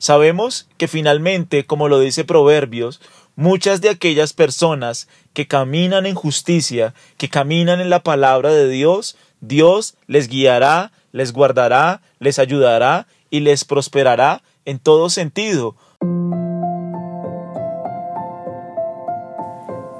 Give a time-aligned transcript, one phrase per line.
[0.00, 3.02] Sabemos que finalmente, como lo dice Proverbios,
[3.36, 9.18] muchas de aquellas personas que caminan en justicia, que caminan en la palabra de Dios,
[9.42, 15.76] Dios les guiará, les guardará, les ayudará y les prosperará en todo sentido.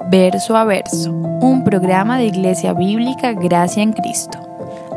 [0.09, 4.39] Verso a verso, un programa de Iglesia Bíblica Gracia en Cristo.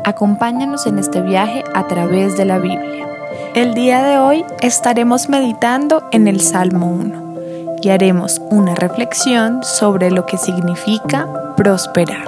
[0.03, 3.14] Acompáñanos en este viaje a través de la Biblia.
[3.55, 10.11] El día de hoy estaremos meditando en el Salmo 1 y haremos una reflexión sobre
[10.11, 12.27] lo que significa prosperar.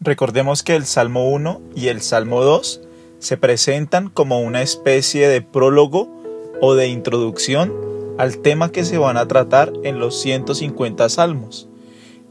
[0.00, 2.80] Recordemos que el Salmo 1 y el Salmo 2
[3.18, 6.08] se presentan como una especie de prólogo
[6.62, 7.70] o de introducción
[8.16, 11.68] al tema que se van a tratar en los 150 salmos.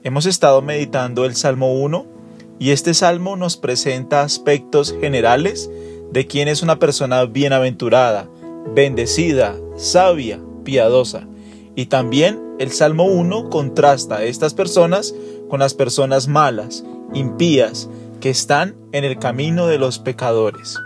[0.04, 2.19] Hemos estado meditando el Salmo 1
[2.60, 5.72] y este salmo nos presenta aspectos generales
[6.12, 8.30] de quién es una persona bienaventurada,
[8.76, 11.26] bendecida, sabia, piadosa.
[11.76, 15.16] Y también el Salmo 1 contrasta a estas personas
[15.50, 16.84] con las personas malas,
[17.14, 17.90] impías,
[18.20, 20.78] que están en el camino de los pecadores.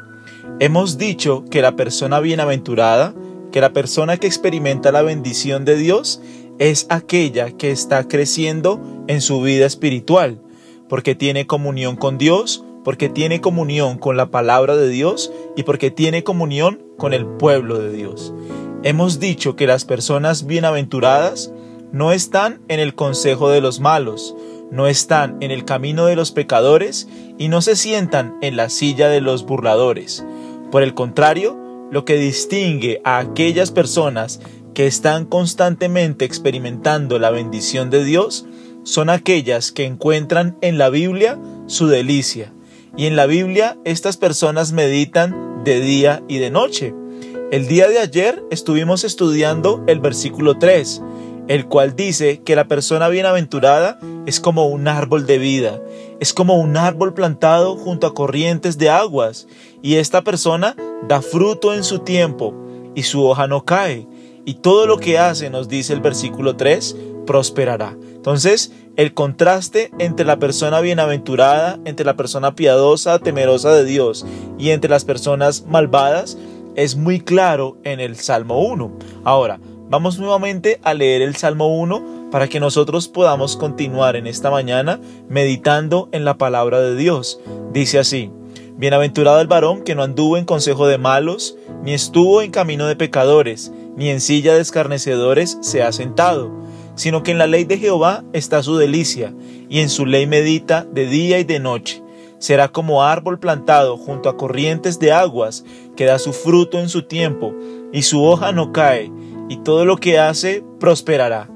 [0.59, 3.15] Hemos dicho que la persona bienaventurada,
[3.51, 6.21] que la persona que experimenta la bendición de Dios,
[6.59, 10.42] es aquella que está creciendo en su vida espiritual,
[10.89, 15.91] porque tiene comunión con Dios, porque tiene comunión con la palabra de Dios y porque
[15.91, 18.33] tiene comunión con el pueblo de Dios.
[18.83, 21.53] Hemos dicho que las personas bienaventuradas
[21.91, 24.35] no están en el consejo de los malos,
[24.71, 29.07] no están en el camino de los pecadores y no se sientan en la silla
[29.07, 30.25] de los burladores.
[30.71, 31.57] Por el contrario,
[31.91, 34.41] lo que distingue a aquellas personas
[34.73, 38.47] que están constantemente experimentando la bendición de Dios
[38.83, 42.53] son aquellas que encuentran en la Biblia su delicia.
[42.95, 46.93] Y en la Biblia estas personas meditan de día y de noche.
[47.51, 51.01] El día de ayer estuvimos estudiando el versículo 3,
[51.47, 55.81] el cual dice que la persona bienaventurada es como un árbol de vida,
[56.19, 59.47] es como un árbol plantado junto a corrientes de aguas,
[59.81, 60.75] y esta persona
[61.07, 62.55] da fruto en su tiempo,
[62.95, 64.07] y su hoja no cae,
[64.45, 67.95] y todo lo que hace, nos dice el versículo 3, prosperará.
[68.15, 74.25] Entonces, el contraste entre la persona bienaventurada, entre la persona piadosa, temerosa de Dios,
[74.57, 76.37] y entre las personas malvadas,
[76.75, 78.91] es muy claro en el Salmo 1.
[79.23, 79.59] Ahora,
[79.89, 84.99] vamos nuevamente a leer el Salmo 1 para que nosotros podamos continuar en esta mañana
[85.29, 87.39] meditando en la palabra de Dios.
[87.71, 88.31] Dice así,
[88.75, 92.95] Bienaventurado el varón que no anduvo en consejo de malos, ni estuvo en camino de
[92.95, 96.51] pecadores, ni en silla de escarnecedores se ha sentado,
[96.95, 99.33] sino que en la ley de Jehová está su delicia,
[99.69, 102.03] y en su ley medita de día y de noche.
[102.39, 105.63] Será como árbol plantado junto a corrientes de aguas,
[105.95, 107.53] que da su fruto en su tiempo,
[107.91, 109.11] y su hoja no cae,
[109.49, 111.49] y todo lo que hace prosperará.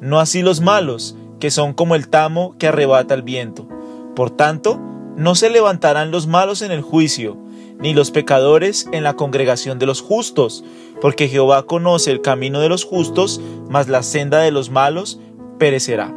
[0.00, 3.68] No así los malos, que son como el tamo que arrebata el viento.
[4.14, 4.80] Por tanto,
[5.16, 7.38] no se levantarán los malos en el juicio,
[7.80, 10.64] ni los pecadores en la congregación de los justos,
[11.00, 15.20] porque Jehová conoce el camino de los justos, mas la senda de los malos
[15.58, 16.14] perecerá.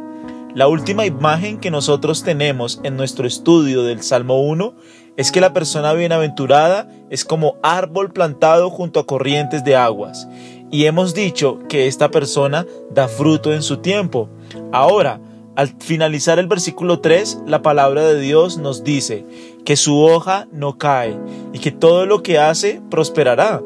[0.54, 4.74] La última imagen que nosotros tenemos en nuestro estudio del Salmo 1
[5.16, 10.26] es que la persona bienaventurada es como árbol plantado junto a corrientes de aguas.
[10.70, 14.28] Y hemos dicho que esta persona da fruto en su tiempo.
[14.72, 15.20] Ahora,
[15.58, 19.26] al finalizar el versículo 3, la palabra de Dios nos dice
[19.64, 21.18] que su hoja no cae
[21.52, 23.60] y que todo lo que hace prosperará.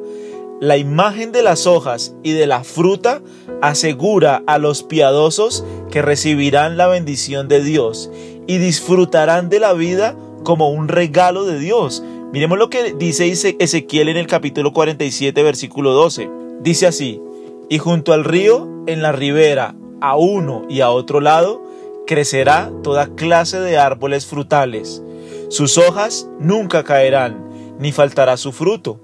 [0.59, 3.21] La imagen de las hojas y de la fruta
[3.61, 8.11] asegura a los piadosos que recibirán la bendición de Dios
[8.47, 12.03] y disfrutarán de la vida como un regalo de Dios.
[12.33, 16.31] Miremos lo que dice Ezequiel en el capítulo 47, versículo 12.
[16.63, 17.21] Dice así,
[17.69, 21.71] y junto al río, en la ribera, a uno y a otro lado,
[22.07, 25.03] crecerá toda clase de árboles frutales.
[25.49, 27.49] Sus hojas nunca caerán,
[27.79, 29.01] ni faltará su fruto.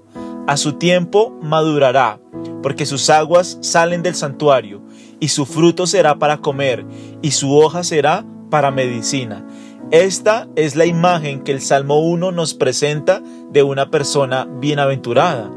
[0.47, 2.19] A su tiempo madurará,
[2.63, 4.81] porque sus aguas salen del santuario,
[5.19, 6.85] y su fruto será para comer,
[7.21, 9.45] y su hoja será para medicina.
[9.91, 13.21] Esta es la imagen que el Salmo 1 nos presenta
[13.51, 15.49] de una persona bienaventurada.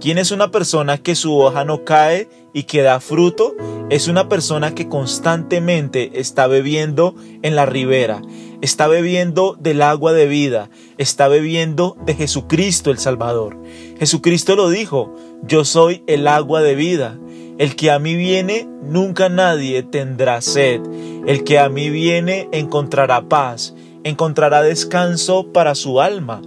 [0.00, 3.54] ¿Quién es una persona que su hoja no cae y que da fruto?
[3.90, 8.22] Es una persona que constantemente está bebiendo en la ribera,
[8.60, 13.56] está bebiendo del agua de vida, está bebiendo de Jesucristo el Salvador.
[13.98, 17.18] Jesucristo lo dijo, yo soy el agua de vida.
[17.58, 20.80] El que a mí viene, nunca nadie tendrá sed.
[21.26, 26.40] El que a mí viene encontrará paz, encontrará descanso para su alma.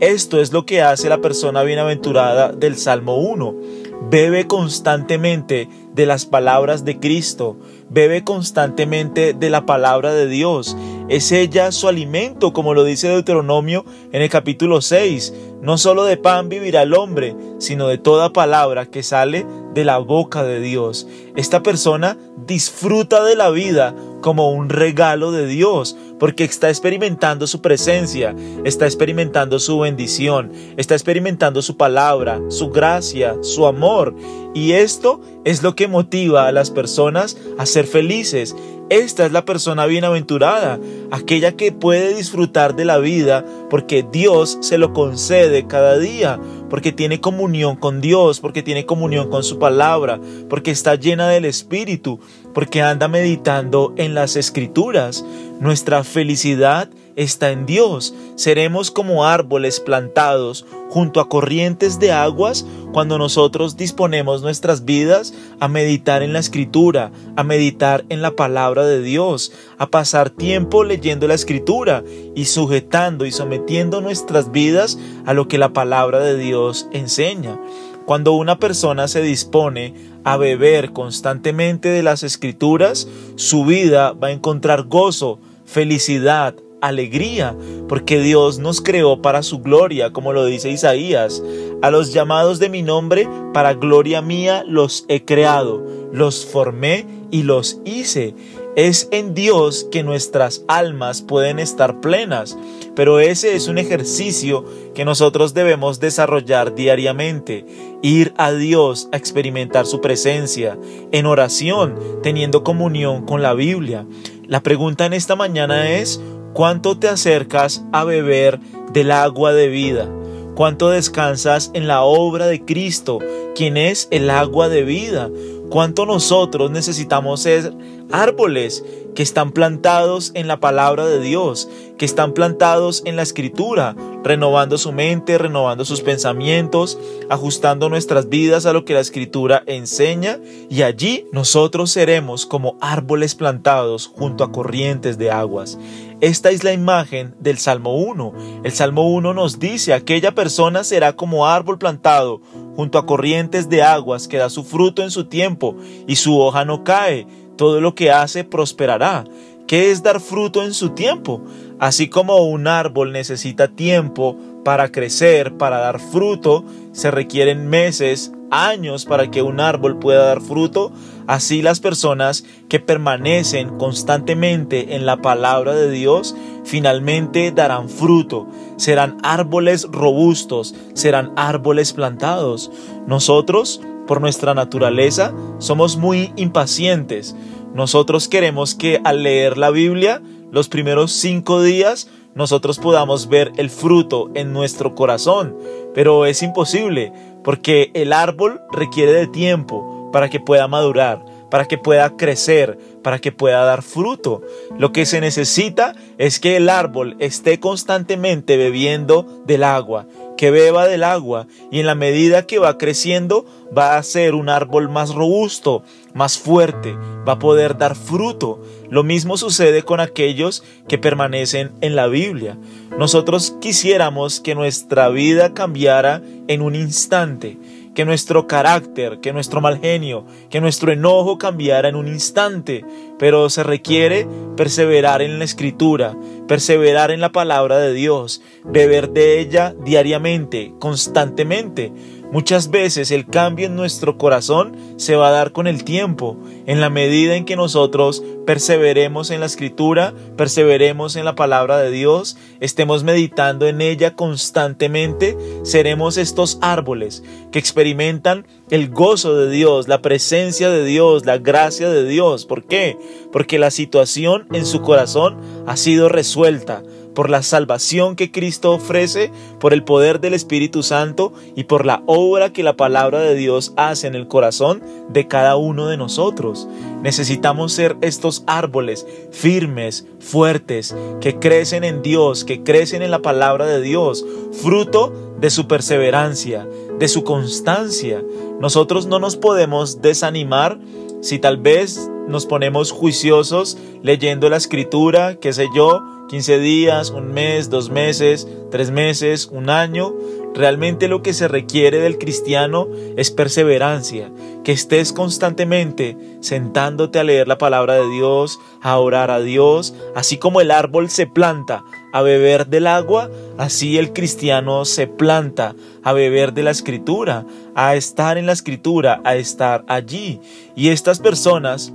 [0.00, 3.56] Esto es lo que hace la persona bienaventurada del Salmo 1.
[4.00, 7.56] Bebe constantemente de las palabras de Cristo,
[7.90, 10.76] bebe constantemente de la palabra de Dios.
[11.08, 15.34] Es ella su alimento, como lo dice Deuteronomio en el capítulo 6.
[15.60, 19.98] No solo de pan vivirá el hombre, sino de toda palabra que sale de la
[19.98, 21.08] boca de Dios.
[21.34, 22.16] Esta persona
[22.46, 28.34] disfruta de la vida como un regalo de Dios, porque está experimentando su presencia,
[28.64, 34.14] está experimentando su bendición, está experimentando su palabra, su gracia, su amor.
[34.54, 38.54] Y esto es lo que motiva a las personas a ser felices.
[38.90, 40.80] Esta es la persona bienaventurada,
[41.10, 46.40] aquella que puede disfrutar de la vida porque Dios se lo concede cada día,
[46.70, 50.18] porque tiene comunión con Dios, porque tiene comunión con su palabra,
[50.48, 52.18] porque está llena del Espíritu,
[52.54, 55.22] porque anda meditando en las escrituras.
[55.60, 56.88] Nuestra felicidad
[57.18, 58.14] está en Dios.
[58.36, 65.66] Seremos como árboles plantados junto a corrientes de aguas cuando nosotros disponemos nuestras vidas a
[65.66, 71.26] meditar en la escritura, a meditar en la palabra de Dios, a pasar tiempo leyendo
[71.26, 72.04] la escritura
[72.36, 77.60] y sujetando y sometiendo nuestras vidas a lo que la palabra de Dios enseña.
[78.06, 79.92] Cuando una persona se dispone
[80.22, 87.56] a beber constantemente de las escrituras, su vida va a encontrar gozo, felicidad, alegría,
[87.88, 91.42] porque Dios nos creó para su gloria, como lo dice Isaías.
[91.82, 97.42] A los llamados de mi nombre, para gloria mía, los he creado, los formé y
[97.42, 98.34] los hice.
[98.76, 102.56] Es en Dios que nuestras almas pueden estar plenas,
[102.94, 104.64] pero ese es un ejercicio
[104.94, 107.64] que nosotros debemos desarrollar diariamente,
[108.02, 110.78] ir a Dios a experimentar su presencia,
[111.10, 114.06] en oración, teniendo comunión con la Biblia.
[114.46, 116.20] La pregunta en esta mañana es,
[116.52, 118.60] ¿cuánto te acercas a beber
[118.92, 120.08] del agua de vida?
[120.54, 123.20] ¿Cuánto descansas en la obra de Cristo,
[123.54, 125.30] quien es el agua de vida?
[125.70, 127.72] ¿Cuánto nosotros necesitamos ser
[128.10, 128.82] árboles
[129.14, 131.68] que están plantados en la palabra de Dios,
[131.98, 136.98] que están plantados en la escritura, renovando su mente, renovando sus pensamientos,
[137.28, 140.38] ajustando nuestras vidas a lo que la escritura enseña
[140.70, 145.78] y allí nosotros seremos como árboles plantados junto a corrientes de aguas.
[146.20, 148.32] Esta es la imagen del Salmo 1.
[148.64, 152.40] El Salmo 1 nos dice, aquella persona será como árbol plantado
[152.74, 155.76] junto a corrientes de aguas que da su fruto en su tiempo
[156.08, 159.24] y su hoja no cae todo lo que hace prosperará.
[159.68, 161.40] ¿Qué es dar fruto en su tiempo?
[161.78, 169.04] Así como un árbol necesita tiempo para crecer, para dar fruto, se requieren meses, años
[169.04, 170.92] para que un árbol pueda dar fruto,
[171.26, 176.34] así las personas que permanecen constantemente en la palabra de Dios
[176.64, 178.46] finalmente darán fruto,
[178.76, 182.70] serán árboles robustos, serán árboles plantados.
[183.06, 187.36] Nosotros por nuestra naturaleza, somos muy impacientes.
[187.74, 193.68] Nosotros queremos que al leer la Biblia, los primeros cinco días, nosotros podamos ver el
[193.68, 195.56] fruto en nuestro corazón.
[195.94, 197.12] Pero es imposible,
[197.44, 203.18] porque el árbol requiere de tiempo para que pueda madurar, para que pueda crecer, para
[203.18, 204.42] que pueda dar fruto.
[204.78, 210.06] Lo que se necesita es que el árbol esté constantemente bebiendo del agua
[210.38, 213.44] que beba del agua y en la medida que va creciendo
[213.76, 215.82] va a ser un árbol más robusto,
[216.14, 216.94] más fuerte,
[217.28, 218.62] va a poder dar fruto.
[218.88, 222.56] Lo mismo sucede con aquellos que permanecen en la Biblia.
[222.96, 227.58] Nosotros quisiéramos que nuestra vida cambiara en un instante,
[227.98, 232.84] que nuestro carácter, que nuestro mal genio, que nuestro enojo cambiara en un instante,
[233.18, 234.24] pero se requiere
[234.56, 241.92] perseverar en la escritura, perseverar en la palabra de Dios, beber de ella diariamente, constantemente,
[242.30, 246.78] Muchas veces el cambio en nuestro corazón se va a dar con el tiempo, en
[246.78, 252.36] la medida en que nosotros perseveremos en la escritura, perseveremos en la palabra de Dios,
[252.60, 260.02] estemos meditando en ella constantemente, seremos estos árboles que experimentan el gozo de Dios, la
[260.02, 262.44] presencia de Dios, la gracia de Dios.
[262.44, 262.98] ¿Por qué?
[263.32, 266.82] Porque la situación en su corazón ha sido resuelta
[267.18, 272.04] por la salvación que Cristo ofrece, por el poder del Espíritu Santo y por la
[272.06, 276.68] obra que la palabra de Dios hace en el corazón de cada uno de nosotros.
[277.02, 283.66] Necesitamos ser estos árboles firmes, fuertes, que crecen en Dios, que crecen en la palabra
[283.66, 286.68] de Dios, fruto de su perseverancia,
[287.00, 288.22] de su constancia.
[288.60, 290.78] Nosotros no nos podemos desanimar
[291.20, 297.32] si tal vez nos ponemos juiciosos leyendo la escritura, qué sé yo, 15 días, un
[297.32, 300.14] mes, dos meses, tres meses, un año.
[300.54, 304.30] Realmente lo que se requiere del cristiano es perseverancia,
[304.64, 310.36] que estés constantemente sentándote a leer la palabra de Dios, a orar a Dios, así
[310.38, 316.12] como el árbol se planta a beber del agua, así el cristiano se planta a
[316.12, 320.40] beber de la escritura, a estar en la escritura, a estar allí.
[320.74, 321.92] Y estas personas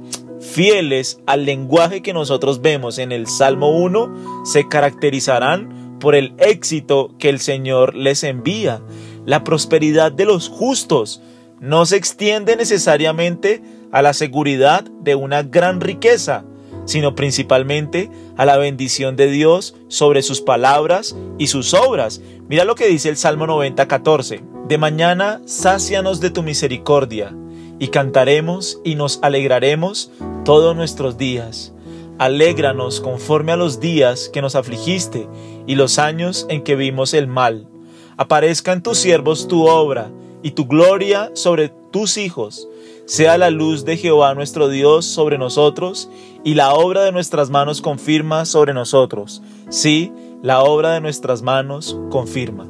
[0.53, 7.15] fieles al lenguaje que nosotros vemos en el Salmo 1 se caracterizarán por el éxito
[7.17, 8.81] que el Señor les envía.
[9.25, 11.21] La prosperidad de los justos
[11.59, 16.45] no se extiende necesariamente a la seguridad de una gran riqueza,
[16.85, 22.21] sino principalmente a la bendición de Dios sobre sus palabras y sus obras.
[22.47, 24.43] Mira lo que dice el Salmo 90, 14.
[24.67, 27.33] De mañana sácianos de tu misericordia,
[27.83, 30.09] y cantaremos y nos alegraremos
[30.45, 31.73] todos nuestros días.
[32.17, 35.27] Alégranos conforme a los días que nos afligiste
[35.67, 37.67] y los años en que vimos el mal.
[38.15, 40.09] Aparezca en tus siervos tu obra
[40.41, 42.69] y tu gloria sobre tus hijos.
[43.05, 46.09] Sea la luz de Jehová nuestro Dios sobre nosotros
[46.45, 49.41] y la obra de nuestras manos confirma sobre nosotros.
[49.67, 50.09] Sí,
[50.41, 52.65] la obra de nuestras manos confirma.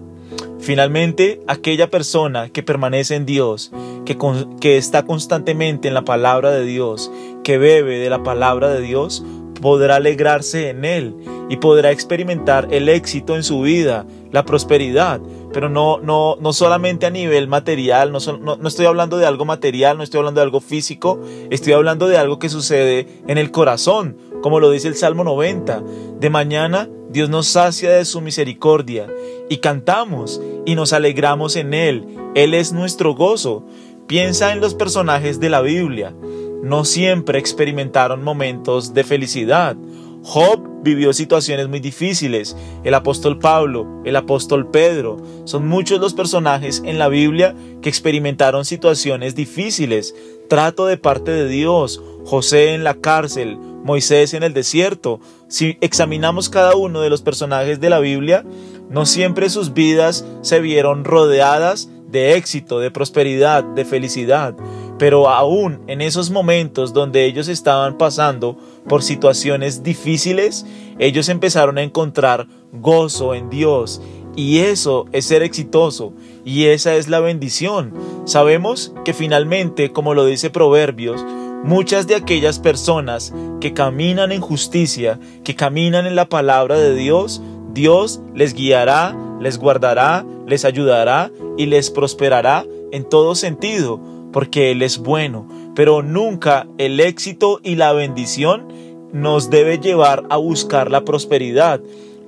[0.63, 3.70] Finalmente, aquella persona que permanece en Dios,
[4.05, 7.12] que, está constantemente en la palabra de Dios,
[7.43, 9.25] que bebe de la palabra de Dios,
[9.62, 11.15] podrá alegrarse en Él
[11.50, 15.22] y podrá experimentar el éxito en su vida, la prosperidad,
[15.53, 19.45] pero no, no, no solamente a nivel material, no, no, no, estoy hablando de algo
[19.45, 23.51] material, no estoy hablando de algo físico, estoy hablando de algo que sucede en el
[23.51, 25.83] corazón, como lo dice el Salmo 90.
[26.19, 29.07] De mañana Dios nos sacia de su misericordia
[29.48, 32.07] y cantamos y nos alegramos en Él.
[32.33, 33.63] Él es nuestro gozo.
[34.07, 36.13] Piensa en los personajes de la Biblia.
[36.62, 39.77] No siempre experimentaron momentos de felicidad.
[40.24, 42.55] Job vivió situaciones muy difíciles.
[42.83, 48.65] El apóstol Pablo, el apóstol Pedro, son muchos los personajes en la Biblia que experimentaron
[48.65, 50.13] situaciones difíciles.
[50.50, 55.22] Trato de parte de Dios, José en la cárcel, Moisés en el desierto.
[55.48, 58.45] Si examinamos cada uno de los personajes de la Biblia,
[58.89, 64.55] no siempre sus vidas se vieron rodeadas de éxito, de prosperidad, de felicidad.
[64.98, 70.65] Pero aún en esos momentos donde ellos estaban pasando por situaciones difíciles,
[71.00, 74.01] ellos empezaron a encontrar gozo en Dios.
[74.36, 76.13] Y eso es ser exitoso.
[76.46, 77.93] Y esa es la bendición.
[78.25, 81.25] Sabemos que finalmente, como lo dice Proverbios,
[81.63, 87.41] muchas de aquellas personas que caminan en justicia, que caminan en la palabra de Dios,
[87.74, 94.00] Dios les guiará, les guardará, les ayudará y les prosperará en todo sentido
[94.32, 98.68] porque Él es bueno, pero nunca el éxito y la bendición
[99.14, 101.80] nos debe llevar a buscar la prosperidad.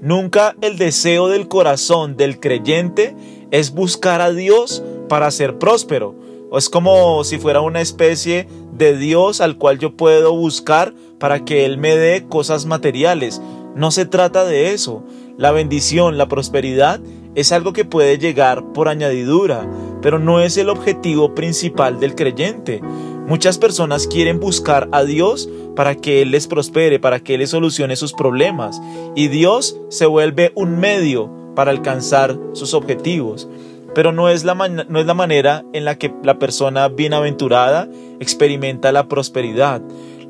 [0.02, 3.16] Nunca el deseo del corazón del creyente
[3.52, 6.16] es buscar a Dios para ser próspero.
[6.54, 11.66] Es como si fuera una especie de Dios al cual yo puedo buscar para que
[11.66, 13.42] Él me dé cosas materiales.
[13.76, 15.04] No se trata de eso.
[15.38, 17.02] La bendición, la prosperidad
[17.36, 19.70] es algo que puede llegar por añadidura,
[20.02, 22.82] pero no es el objetivo principal del creyente.
[23.28, 27.50] Muchas personas quieren buscar a Dios para que Él les prospere, para que Él les
[27.50, 28.82] solucione sus problemas,
[29.14, 33.50] y Dios se vuelve un medio para alcanzar sus objetivos.
[33.94, 37.90] Pero no es, la no es la manera en la que la persona bienaventurada
[38.22, 39.82] experimenta la prosperidad.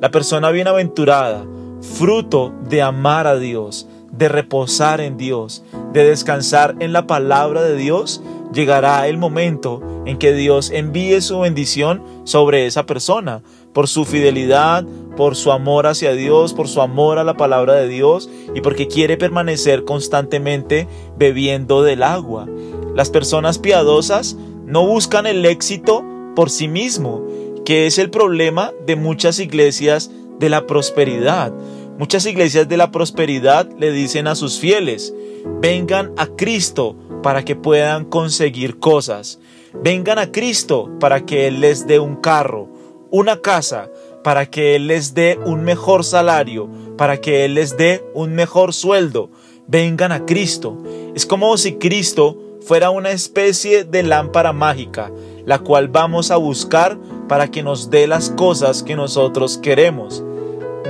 [0.01, 1.45] La persona bienaventurada,
[1.81, 7.75] fruto de amar a Dios, de reposar en Dios, de descansar en la palabra de
[7.75, 8.21] Dios,
[8.53, 13.41] llegará el momento en que Dios envíe su bendición sobre esa persona,
[13.73, 14.85] por su fidelidad,
[15.17, 18.87] por su amor hacia Dios, por su amor a la palabra de Dios y porque
[18.87, 22.47] quiere permanecer constantemente bebiendo del agua.
[22.95, 26.03] Las personas piadosas no buscan el éxito
[26.35, 27.25] por sí mismo,
[27.65, 31.53] que es el problema de muchas iglesias de la prosperidad.
[31.97, 35.13] Muchas iglesias de la prosperidad le dicen a sus fieles,
[35.61, 39.39] vengan a Cristo para que puedan conseguir cosas.
[39.81, 42.67] Vengan a Cristo para que Él les dé un carro,
[43.11, 43.89] una casa,
[44.25, 48.73] para que Él les dé un mejor salario, para que Él les dé un mejor
[48.73, 49.29] sueldo.
[49.65, 50.77] Vengan a Cristo.
[51.15, 55.13] Es como si Cristo fuera una especie de lámpara mágica,
[55.45, 56.97] la cual vamos a buscar
[57.29, 60.25] para que nos dé las cosas que nosotros queremos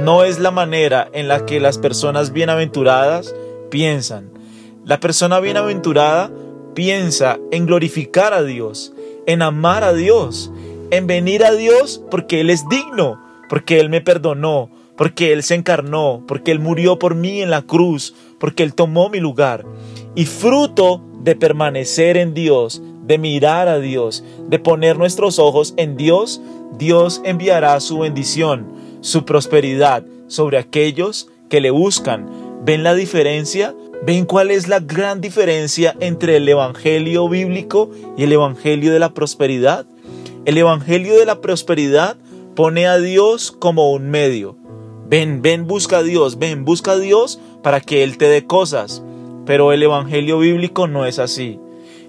[0.04, 3.34] no es la manera en la que las personas bienaventuradas
[3.70, 4.30] piensan.
[4.84, 6.32] La persona bienaventurada
[6.74, 8.94] piensa en glorificar a Dios,
[9.25, 10.52] en amar a Dios,
[10.92, 15.56] en venir a Dios porque Él es digno, porque Él me perdonó, porque Él se
[15.56, 19.66] encarnó, porque Él murió por mí en la cruz, porque Él tomó mi lugar.
[20.14, 25.96] Y fruto de permanecer en Dios, de mirar a Dios, de poner nuestros ojos en
[25.96, 26.42] Dios,
[26.78, 28.68] Dios enviará su bendición,
[29.05, 32.27] su prosperidad sobre aquellos que le buscan.
[32.63, 33.75] ¿Ven la diferencia?
[34.03, 39.13] ¿Ven cuál es la gran diferencia entre el Evangelio bíblico y el Evangelio de la
[39.13, 39.85] prosperidad?
[40.45, 42.17] El Evangelio de la prosperidad
[42.55, 44.57] pone a Dios como un medio.
[45.07, 49.03] Ven, ven, busca a Dios, ven, busca a Dios para que Él te dé cosas.
[49.45, 51.59] Pero el Evangelio bíblico no es así.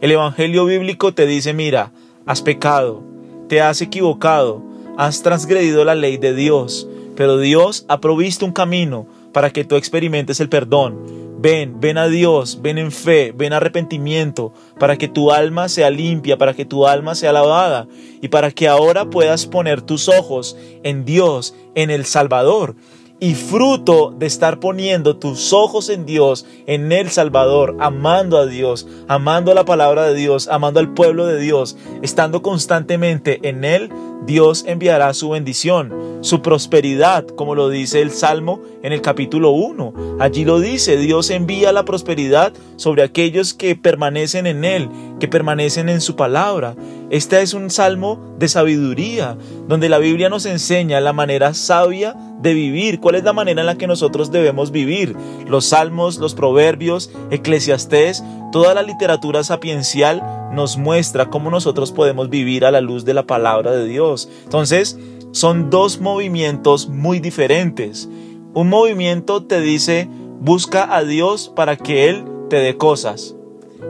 [0.00, 1.92] El Evangelio bíblico te dice, mira,
[2.24, 3.02] has pecado,
[3.48, 4.62] te has equivocado,
[4.96, 9.76] has transgredido la ley de Dios, pero Dios ha provisto un camino para que tú
[9.76, 11.26] experimentes el perdón.
[11.38, 16.38] Ven, ven a Dios, ven en fe, ven arrepentimiento, para que tu alma sea limpia,
[16.38, 17.86] para que tu alma sea lavada
[18.22, 22.74] y para que ahora puedas poner tus ojos en Dios, en el Salvador,
[23.18, 28.86] y fruto de estar poniendo tus ojos en Dios, en el Salvador, amando a Dios,
[29.08, 33.90] amando la palabra de Dios, amando al pueblo de Dios, estando constantemente en Él,
[34.26, 40.18] Dios enviará su bendición, su prosperidad, como lo dice el Salmo en el capítulo 1.
[40.18, 44.88] Allí lo dice, Dios envía la prosperidad sobre aquellos que permanecen en Él,
[45.20, 46.74] que permanecen en su palabra.
[47.08, 49.36] Este es un salmo de sabiduría,
[49.68, 53.66] donde la Biblia nos enseña la manera sabia de vivir, cuál es la manera en
[53.66, 55.16] la que nosotros debemos vivir.
[55.46, 62.64] Los salmos, los proverbios, eclesiastés, toda la literatura sapiencial nos muestra cómo nosotros podemos vivir
[62.64, 64.28] a la luz de la palabra de Dios.
[64.44, 64.98] Entonces,
[65.32, 68.08] son dos movimientos muy diferentes.
[68.54, 70.08] Un movimiento te dice,
[70.40, 73.36] busca a Dios para que Él te dé cosas.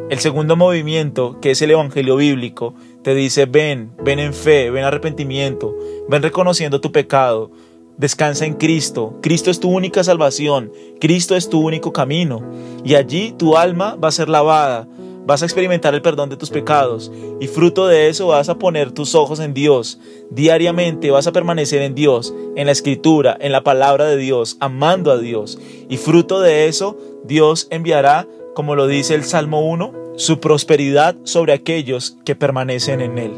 [0.08, 4.84] El segundo movimiento, que es el Evangelio bíblico, te dice, ven, ven en fe, ven
[4.84, 5.76] arrepentimiento,
[6.08, 7.50] ven reconociendo tu pecado,
[7.98, 9.18] Descansa en Cristo.
[9.22, 10.70] Cristo es tu única salvación.
[11.00, 12.42] Cristo es tu único camino.
[12.84, 14.86] Y allí tu alma va a ser lavada.
[15.24, 17.10] Vas a experimentar el perdón de tus pecados.
[17.40, 19.98] Y fruto de eso vas a poner tus ojos en Dios.
[20.30, 25.10] Diariamente vas a permanecer en Dios, en la escritura, en la palabra de Dios, amando
[25.10, 25.58] a Dios.
[25.88, 31.54] Y fruto de eso, Dios enviará, como lo dice el Salmo 1, su prosperidad sobre
[31.54, 33.32] aquellos que permanecen en Él.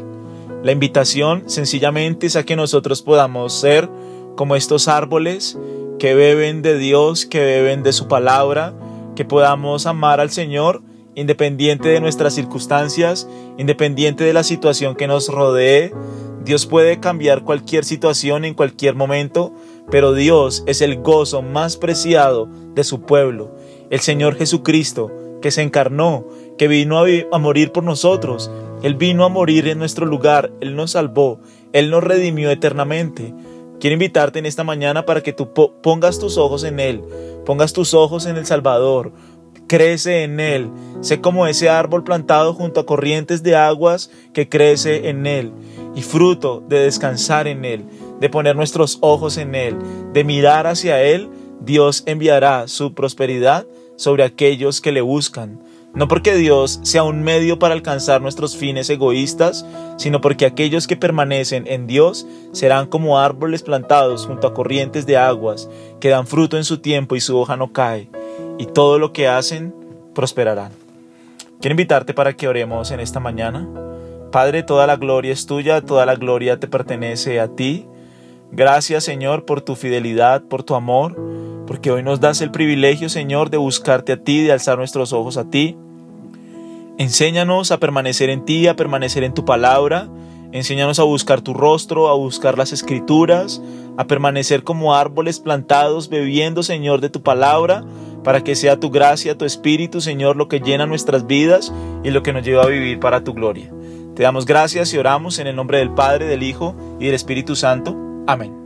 [0.63, 3.89] La invitación sencillamente es a que nosotros podamos ser
[4.39, 5.59] como estos árboles
[5.99, 8.73] que beben de Dios, que beben de su palabra,
[9.13, 10.81] que podamos amar al Señor
[11.13, 15.93] independiente de nuestras circunstancias, independiente de la situación que nos rodee.
[16.45, 19.53] Dios puede cambiar cualquier situación en cualquier momento,
[19.91, 23.53] pero Dios es el gozo más preciado de su pueblo.
[23.89, 26.25] El Señor Jesucristo, que se encarnó,
[26.57, 28.49] que vino a, morir por nosotros.
[28.83, 31.41] Él vino a morir en nuestro lugar, Él nos salvó,
[31.73, 33.33] Él nos redimió eternamente.
[33.79, 37.01] Quiero invitarte en esta mañana para que tú pongas tus ojos en Él,
[37.45, 39.13] pongas tus ojos en el Salvador,
[39.67, 45.07] crece en Él, sé como ese árbol plantado junto a corrientes de aguas que crece
[45.07, 45.53] en Él,
[45.95, 47.85] y fruto de descansar en Él,
[48.19, 49.77] de poner nuestros ojos en Él,
[50.11, 51.29] de mirar hacia Él,
[51.61, 53.65] Dios enviará su prosperidad
[53.95, 55.61] sobre aquellos que le buscan.
[55.93, 59.65] No porque Dios sea un medio para alcanzar nuestros fines egoístas,
[59.97, 65.17] sino porque aquellos que permanecen en Dios serán como árboles plantados junto a corrientes de
[65.17, 68.09] aguas, que dan fruto en su tiempo y su hoja no cae,
[68.59, 69.73] y todo lo que hacen
[70.13, 70.71] prosperarán.
[71.59, 73.67] Quiero invitarte para que oremos en esta mañana.
[74.31, 77.85] Padre, toda la gloria es tuya, toda la gloria te pertenece a ti.
[78.51, 81.15] Gracias Señor por tu fidelidad, por tu amor
[81.69, 85.37] porque hoy nos das el privilegio, Señor, de buscarte a ti, de alzar nuestros ojos
[85.37, 85.77] a ti.
[86.97, 90.09] Enséñanos a permanecer en ti, a permanecer en tu palabra.
[90.51, 93.61] Enséñanos a buscar tu rostro, a buscar las escrituras,
[93.97, 97.85] a permanecer como árboles plantados, bebiendo, Señor, de tu palabra,
[98.23, 101.71] para que sea tu gracia, tu espíritu, Señor, lo que llena nuestras vidas
[102.03, 103.71] y lo que nos lleva a vivir para tu gloria.
[104.15, 107.55] Te damos gracias y oramos en el nombre del Padre, del Hijo y del Espíritu
[107.55, 108.08] Santo.
[108.31, 108.59] Amén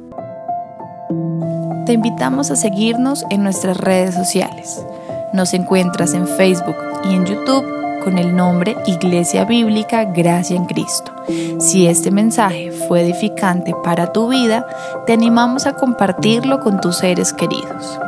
[1.86, 4.86] te invitamos a seguirnos en nuestras redes sociales.
[5.34, 7.66] Nos encuentras en Facebook y en YouTube
[8.04, 11.12] con el nombre Iglesia Bíblica Gracia en Cristo.
[11.60, 14.66] Si este mensaje fue edificante para tu vida,
[15.06, 18.00] te animamos a compartirlo con tus seres queridos.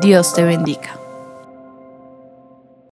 [0.00, 1.03] Dios te bendiga.